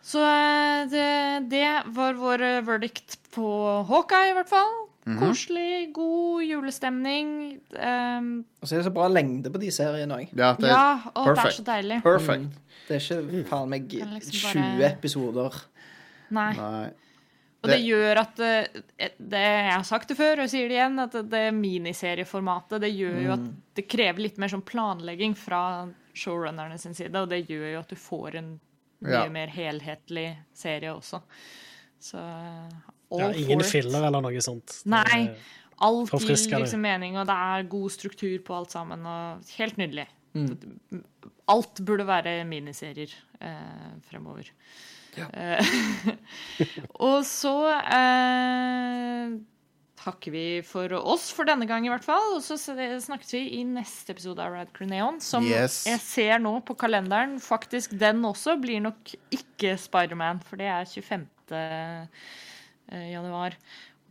[0.05, 1.05] Så eh, det,
[1.49, 1.63] det
[1.95, 3.47] var vår eh, verdict på
[3.89, 4.73] Hawkeye, i hvert fall.
[5.03, 5.17] Mhm.
[5.19, 7.31] Koselig, god julestemning.
[7.75, 8.27] Um,
[8.61, 10.29] Og så er det så bra lengde på de seriene òg.
[10.31, 11.97] Ja, det er ja, og det er så deilig.
[12.05, 12.61] perfect.
[12.87, 15.57] Det er ikke faen meg liksom 20 bare- episoder.
[16.33, 16.51] Nei.
[16.57, 16.91] Nei.
[17.63, 18.81] Og det Det- gjør at eh,
[19.17, 22.89] det, Jeg har sagt det før, og sier det igjen, at det, det miniserieformatet det
[22.91, 23.45] gjør jo at
[23.77, 27.89] det krever litt mer sånn planlegging fra showrunnerne sin side, og det gjør jo at
[27.89, 28.59] du får en
[29.03, 29.29] mye Ja.
[29.29, 31.21] mer helhetlig serie også.
[32.01, 33.71] Så all Ja, ingen for it.
[33.71, 34.81] filler eller noe sånt.
[34.85, 35.35] Nei.
[35.81, 39.05] Alt gir liksom mening, og det er god struktur på alt sammen.
[39.05, 40.07] og Helt nydelig.
[41.47, 44.49] Alt burde være miniserier eh, fremover.
[45.17, 45.73] Eh,
[47.07, 49.35] og så eh,
[50.03, 52.33] takker vi for oss for denne gang, i hvert fall.
[52.37, 55.83] Og så s- snakkes vi i neste episode av Rad Creneon, som Yes.
[55.87, 57.37] jeg ser nå på kalenderen.
[57.43, 61.27] Faktisk den også blir nok ikke Spiderman, for det er 25.
[61.53, 63.55] eh, januar.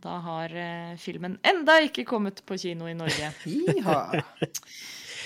[0.03, 3.29] Da har eh, filmen enda ikke kommet på kino i Norge.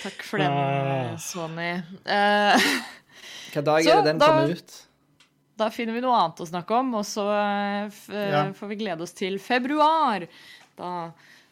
[0.04, 1.14] Takk for den, Ah.
[1.14, 1.72] eh, Sony.
[2.06, 2.68] Eh,
[3.56, 4.76] Hva dag Så, er det den da- kommer ut?
[5.58, 8.44] Da finner vi noe annet å snakke om, og så eh, eh, ja.
[8.54, 10.28] får vi glede oss til februar.
[10.78, 10.92] Da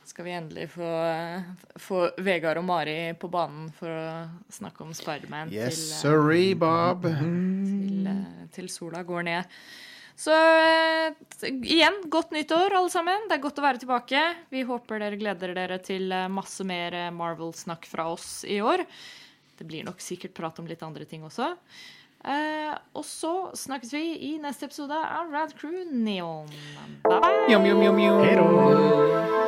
[0.06, 1.48] skal vi endelig få, eh,
[1.82, 7.08] få Vegard og Mari på banen for å snakke om Spiderman yes, til, sorry, Bob.
[7.10, 8.12] Til,
[8.54, 9.58] til sola går ned.
[10.16, 10.32] Så
[11.50, 13.26] igjen, godt nytt år, alle sammen.
[13.28, 14.22] Det er godt å være tilbake.
[14.54, 18.86] Vi håper dere gleder dere til masse mer Marvel-snakk fra oss i år.
[19.58, 21.56] Det blir nok sikkert prat om litt andre ting også.
[22.26, 26.50] Eh, og så snakkes vi i neste episode av Rad Crew Neon.
[27.04, 27.20] Bye!
[27.22, 27.46] bye.
[27.54, 29.45] Yum, yum, yum, yum.